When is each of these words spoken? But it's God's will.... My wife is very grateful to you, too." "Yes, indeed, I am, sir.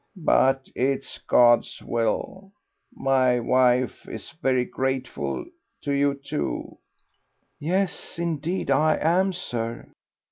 But 0.15 0.67
it's 0.73 1.19
God's 1.19 1.79
will.... 1.83 2.51
My 2.91 3.39
wife 3.39 4.09
is 4.09 4.31
very 4.41 4.65
grateful 4.65 5.45
to 5.83 5.91
you, 5.93 6.15
too." 6.15 6.79
"Yes, 7.59 8.17
indeed, 8.17 8.71
I 8.71 8.97
am, 8.99 9.31
sir. 9.31 9.91